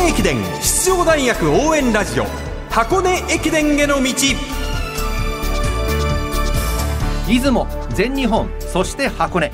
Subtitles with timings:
[0.00, 2.24] 根駅伝出場大学応援ラジオ
[2.70, 4.14] 箱根駅伝への道。
[7.28, 9.52] 出雲全日本そして箱根。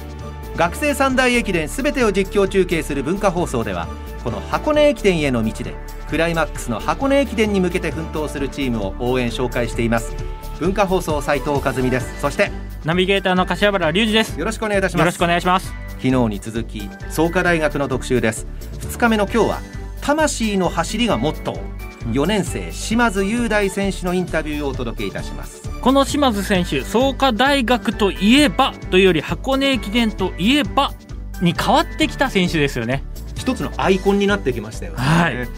[0.54, 3.88] 学生三大駅伝すべてを実況中継する文化放送では
[4.22, 5.74] この箱根駅伝への道で
[6.08, 10.14] クライマックスの箱根駅伝に向けて奮闘するチームを応援紹介しています。
[10.60, 12.20] 文化放送斉藤和美です。
[12.20, 12.52] そして
[12.84, 14.38] ナビゲーターの柏原隆二です。
[14.38, 15.00] よろしくお願いいたします。
[15.00, 15.74] よろしくお願いします。
[15.88, 18.46] 昨日に続き創価大学の特集です。
[18.78, 21.76] 2日目の今日は魂の走りがモットー。
[22.12, 25.68] 4年生島津雄大選手のインタビューをお届けいたします。
[25.80, 30.92] この島津選手創価大学といえばというより箱根駅伝といえば
[31.42, 33.02] に変わってきた選手ですよね。
[33.34, 35.48] 一つのアイコンになってきましたよね、はい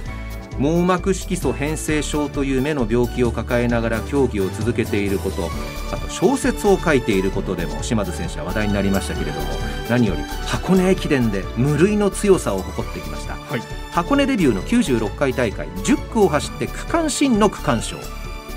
[0.59, 5.49] 網膜色素変性症という目の病気を抱えながら競技を続けていること
[5.93, 9.47] あと小説を書いていることでも島津選手は話題になりましたけれども
[9.89, 13.60] 何より箱根駅伝で無類の強さを誇ってきました、はい。
[13.93, 17.97] 箱根デビューの96回大会10区を走って区間新の区間賞。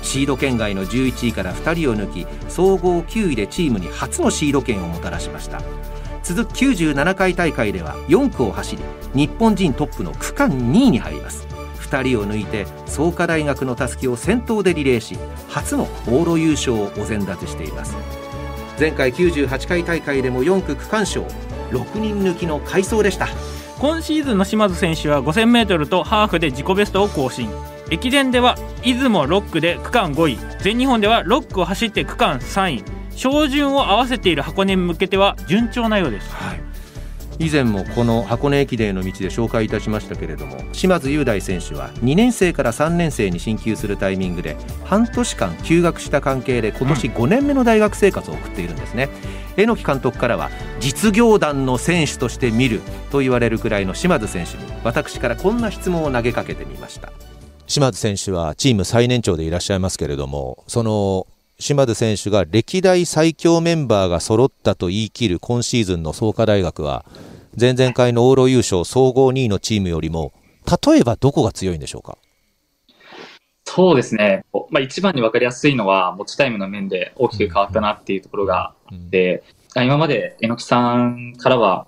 [0.02, 5.62] シード圏外の11位から2人を抜き総合9位でチームに初のシード権をもたらしました。
[6.22, 8.82] 続く97回大会では4区を走り
[9.14, 11.51] 日本人トップの区間2位に入ります
[11.92, 17.96] 2人を抜いて創価大学のたすきを先頭でリレーし初の往路優勝をお膳立てしています。
[18.80, 21.22] 前回98回大会でも4区区間賞
[21.70, 23.28] 6人抜きの快走でした。
[23.78, 27.50] 今シーズンの島津選手は 5000m とハーフで自己ベストを更新。
[27.90, 30.38] 駅伝では出雲6区で区間5位。
[30.60, 32.84] 全日本では6区を走って区間3位。
[33.14, 36.30] 照準を合わせている箱根に向けては順調なようです
[37.42, 49.08] 以前もこの箱根駅伝の道で紹介いたしましたけれども島津雄大選手は2年生から3年生に進級するタイミングで半年間休学した関係で今年5年目の大学生活を送っているんですね、
[49.56, 57.12] 榎木監督からは実業団の選手として見ると言われるくらいの島津選手に私からこんな質問を投げかけてみました。
[57.66, 61.26] 島津選手はチーム最年長でいらっしゃいますけれども、その
[61.58, 67.04] 島津選手が歴代最強メンバーが揃ったと言い切る今シーズンの創価大学は、
[67.58, 70.32] 前々回の往路優勝総合2位のチームよりも、
[70.86, 72.16] 例えばどこが強いんでしょうか？
[73.64, 79.42] そうですね、まあ、一番に分かりやすいのは、持ちタイムの面で大きく変わったなっていうところがあって、
[79.74, 81.86] あ今まで榎木さんからは、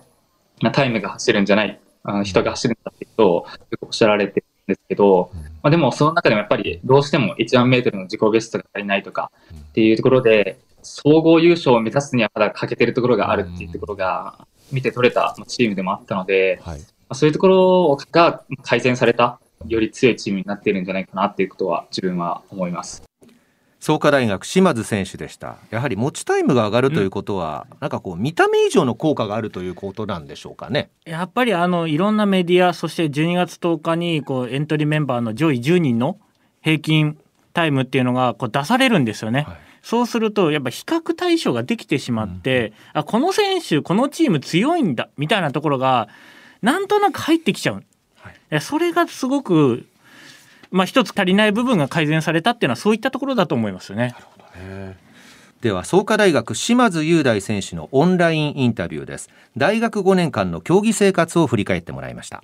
[0.61, 3.35] まあタイムが走るんじゃない、あ人が走るんだっていうことを
[3.71, 5.31] よくおっしゃられてるんですけど、
[5.63, 16.79] まあ、でもその中でもやっぱりどうしても1万メートルの自己ベストが足りないとかっていうところで、総合優勝を目指すにはまだ欠けてるところがあるっていうところが見て取れたチームでもあったので、はい。
[16.79, 23.03] まあそういうところが改善された、より強いチームになっているんじゃないかなっていうことは自分は思います。
[23.85, 36.19] 創価大学島津選手でしたやはり持ちタイムが上がるということは、なんかこう見た目以上の効果があるということなんでしょうかねやっぱりあのいろんなメディアそして12月10日にこうエントリーメンバーの上位10人の
[36.63, 37.19] 平均
[37.53, 39.43] タイムっていうのがこう出されるんですよね。
[39.47, 46.09] はいそうするとやっぱ比較対象ができてしまって、あこの選手このチーム強いんだみたいなところが
[46.63, 47.85] なんとなく入ってきちゃう、
[48.17, 48.61] はい。
[48.63, 49.87] それがすごく、
[50.71, 54.15] まあ、一つ足りない部分が改善されたっていうのはそういったところだと思いますよね。
[55.61, 59.29] では創価大学島津雄大選手のオンラインインタビューです。
[59.55, 62.43] 大学5年間の競技生活を振り返ってもらいました。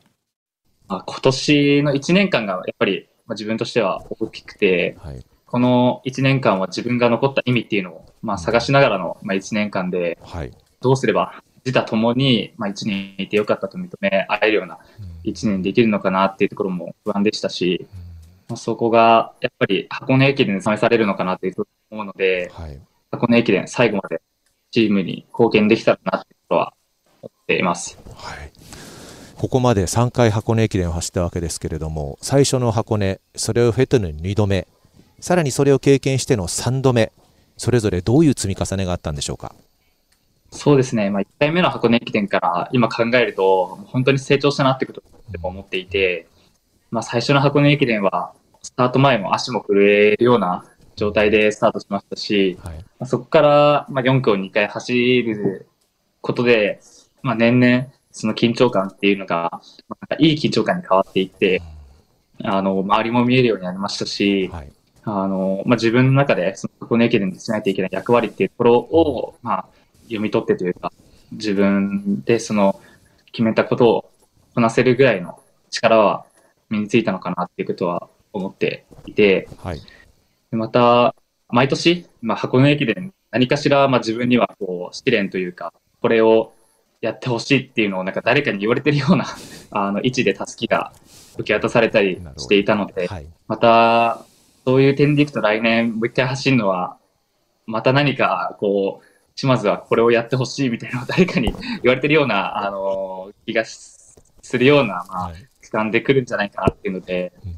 [0.88, 5.24] まあ、今年の1年間がやっぱり、まあ、自分としては大きくて、はい。
[5.50, 10.50] この1年間は自分が残った意味っていうのを、まあ、探しながらの、まあ、1年間で、はい。
[10.50, 14.78] どどうすれば自他ともに、まあ、1年いてよかったと認め合えるような
[15.24, 17.86] 1年できるのかなっていうところも不安でしたし、
[18.48, 22.80] まあ、そこがやっぱり箱根駅伝で試されるのかなっていうと思うので、はい。
[23.10, 24.22] 箱根駅伝最後まで
[24.70, 26.74] チームに貢献できたらなっていうとは
[27.22, 27.98] 思っています。
[28.14, 28.52] はい。
[29.36, 34.68] ここまで3回箱根駅伝を走ったわけですけれども、最初の箱根、それを経ての2度目、
[35.20, 37.12] さらにそれを経験しての3度目、
[37.56, 39.54] それぞれどういう積み重ねがあったんでしょうか？
[40.50, 45.02] そうですね、まあ、1回目の箱根駅伝から今考えると、本当に成長したなってこと
[45.42, 46.26] を思っていて、
[46.90, 50.64] まあ、最初の箱根駅伝は、スタート前も足も震えるような
[50.96, 52.78] 状態でスタートしましたし、はい。
[52.78, 55.66] まあ、そこからまあ4区を2回走る
[56.20, 56.80] ことで、
[57.22, 59.50] まあ、年々その緊張感っていうのが、
[59.88, 61.62] まあなんかいい緊張感に変わっていって、
[62.42, 64.72] あの、周りも見えるようになりましたし、はい。
[65.04, 69.68] あの、まあ、自分の中で、その箱根駅伝でしないといけない役割っていうところを、まあ、
[70.04, 70.92] 読み取ってというか、
[71.32, 72.80] 自分でその、
[73.32, 74.10] 決めたことを
[74.54, 76.26] こなせるぐらいの力は
[76.68, 79.80] 身についたのかなっていうことは思っていて、はい。
[80.50, 81.14] でまた、
[81.48, 86.52] 毎年、まあ、箱根駅伝、何かしら、まあ、自分には、こう、試練というか、これを
[87.00, 89.26] やってほしいっていうのを、なんか誰かに言われてるような、
[89.70, 90.92] あの、位置でたすきが
[91.34, 94.24] 受け渡されたりしていたので、はい、また、
[94.64, 96.98] そういう点でいくと来年もう一回走るのは、
[97.66, 101.52] また何か、こう、島津はこれをやってほしいみたいな誰かに
[101.82, 105.46] 言われてるような、あの、気がするような、まあ、はい。
[105.62, 107.56] 期間で来るんじゃないかなっていうので、うん。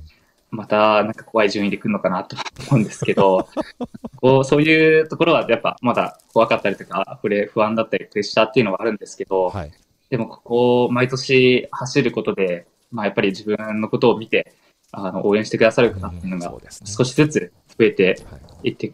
[0.52, 2.36] またなんか怖い順位で来るのかなと
[2.68, 3.48] 思うんですけど、
[4.20, 9.72] こうそういうところはやっぱまだ怖かったりとか、これ不安だったりプレッシャーっていうのはあるんですけど、はい、
[10.10, 14.52] でもここ毎年走ることで、まあやっぱり自分のことを見て、
[14.92, 16.54] あの応援してくださる方っていうのが
[16.84, 18.70] 少しずつ増えてはい。
[18.70, 18.92] いって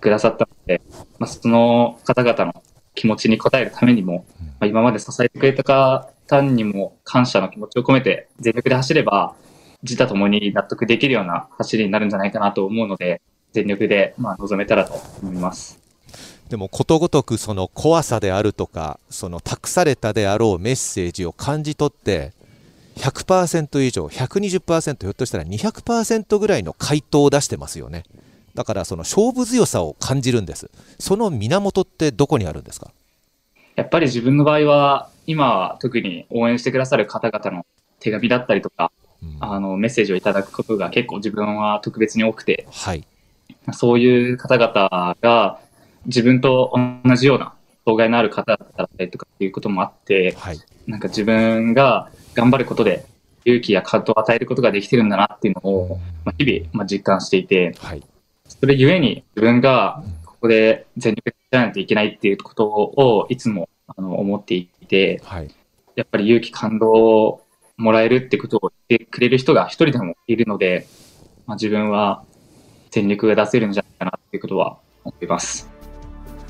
[0.00, 0.80] くださったので、
[1.18, 2.62] まあその方々の
[2.94, 4.46] 気持ちに応えるためにも、うん。
[4.46, 9.34] まあ、今まで支えてくれた方にも感謝の気持ちを込めて全力で走れば、
[9.82, 13.22] 自他ともに納得できるような走りになるんじゃないかなと思うので、
[13.52, 15.80] 全力でまあ臨めたらと思います。
[16.48, 22.32] でもことごとくその怖さであるとかその託されたであろうメッセージを感じ取って
[22.98, 28.04] 100%以上120%ひょっとしたら200%ぐらいの回答を出してますよね。
[28.54, 30.70] だからその勝負強さを感じるんです。
[30.98, 32.90] その源ってどこにあるんですか？
[33.76, 37.64] やっぱり自分の場合は、今は特に応援してくださる方々の
[38.00, 38.90] 手紙だったりとか、
[39.22, 39.36] うん。
[39.38, 43.04] あのメッセージをいただくことが結構自分は特別に多くて、はい。
[43.72, 45.60] そういう方々が
[46.06, 46.72] 自分と
[47.04, 47.52] 同じような
[47.88, 50.58] 障害のある方だったりとかっていうこともあって、はい。
[50.86, 53.06] なんか自分が頑張ることで
[53.46, 58.02] 勇気や感動を与えることができてるんだなっていうのを、まあ、日々、まあ、実感していて、はい。
[58.46, 65.50] それゆえに自分がここで全力でやらないといけないっていうことをいつもあの思っていて、はい。
[65.96, 67.42] やっぱり勇気感動を
[67.78, 70.86] もらえるってことを言ってくれる人が一人でもいるので、
[71.46, 72.22] まあ、自分は
[72.90, 75.77] 全力が出せるんじゃないかなっていうことは思います。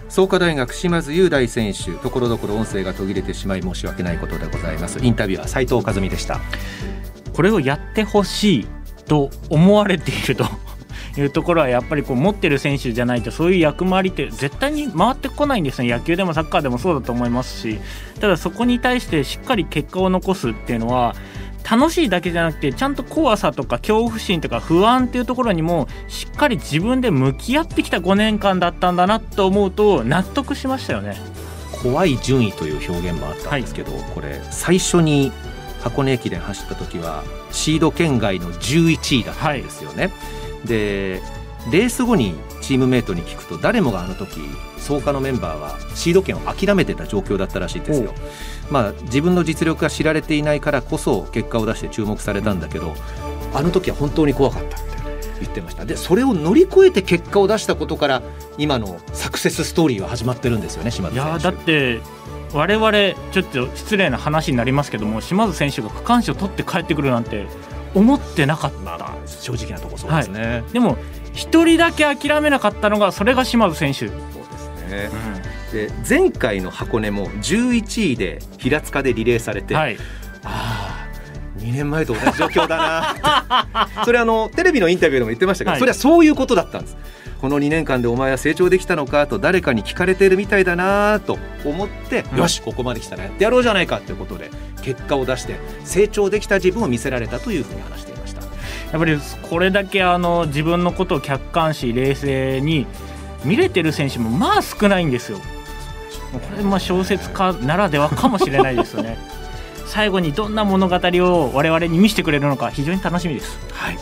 [0.08, 4.99] 創価大学島津雄大選手ところどころ音声が途切れてしまい申し訳ないことでございます。
[5.02, 6.40] インタビューは斉藤和美でした。
[7.34, 8.66] これをやってほしい
[9.06, 10.44] と思われていると
[11.16, 15.90] いうところはやっぱりこう持ってる選手じゃないとそういう役回りって絶対に回ってこないんですね。
[15.90, 17.78] 野球でもサッカーでもそうだと思いますし
[18.20, 21.14] ただそこに対してしっかり結果を残すっていうのは
[21.70, 31.17] 楽しいだけじゃなくてちゃんと怖さとか恐怖心とか不安っていうところにもしっかり自分で向き合ってきた5年間だったんだなと思うと納得しましたよね。
[31.82, 35.31] 怖い順位という表現もあったんですけど、これ最初に
[35.81, 37.23] 箱根駅伝走った時は
[37.53, 40.11] シード圏外の11位だったんですよね、
[40.65, 41.23] で
[41.70, 44.41] レース後にチームメートに聞くと誰もがあの時
[44.78, 48.14] 創価のメンバーはシード権を諦めてた状況だったらしいんですよ。
[48.70, 52.94] まあ自分の実力が知られていないからこそ結果を出して注目されたんだけど
[53.54, 54.86] あの時は本当に怖かったって
[55.40, 55.84] 言ってました。
[55.84, 58.22] でそれを乗り越えて結果を出したことから
[58.58, 61.28] 今のサクセスストーリーは始まってるんですよね島田選手。
[61.28, 62.00] いやーだって
[62.52, 62.92] 我々
[63.32, 67.46] ちょっと失礼な話になりますけども島津選手が区間賞取って帰ってくるなんて
[67.94, 70.96] 思ってなかった、まあ正直なとこそうですね、でも
[71.32, 74.10] 一人だけ諦めなかったのがそれが島津選手、
[74.88, 75.43] そうですね。
[75.73, 79.96] で前回の箱根も11位で平塚でリレーされて、はい、
[80.44, 81.08] ああ
[81.58, 83.88] 2年前と同じ状況だな。
[84.05, 85.81] それあのテレビのインタビューでも言ってましたけど、はい。
[85.81, 86.96] それはそういうことだったんです。
[87.40, 89.26] この2年間でお前は成長できたのか？
[89.26, 92.38] と誰かに聞かれてるみたいだなと思って、うん。
[92.38, 94.51] よしここまで来たらやってやろうじゃないかということで
[94.82, 98.41] 結果を出して成長できた自分を見せられたというふうに話していました。
[98.41, 98.48] や
[98.96, 102.86] っぱりこれだけあの自分のことを客観視冷静に
[103.44, 105.38] 見れてる選手もまあ少ないんですよ。
[106.32, 109.18] これまあ小説家ならではかもしれないですよね。
[109.86, 113.58] 最後にどんな物語を我々に見せてくれるのか非常に楽しみです。
[113.72, 113.98] はい、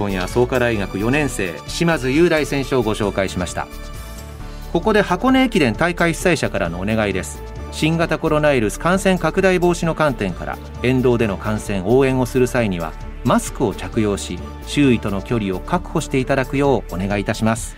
[0.00, 3.68] 今夜は創価大学4年生島津雄大選手をご紹介しました
[4.72, 17.76] ここで箱根駅伝大会主催者からのお願いです新型コロナウイルス感染拡大防止の観点から沿道での観戦応援をする際にはマスクを着用し周囲との距離を確保していただくようお願いいたします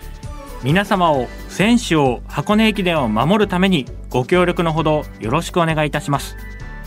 [0.63, 6.37] 皆様を選手を箱根駅伝を守るためにご協力のほどよろしくお願いいたします。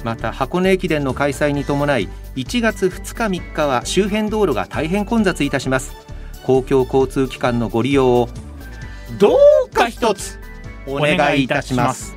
[0.05, 5.95] また箱根駅伝の開催に伴い1月2日3日は周辺道路が大変混雑いたします
[6.43, 8.29] 公共交通機関のご利用を
[9.17, 10.37] どうか一つ
[10.85, 12.15] お願いいたします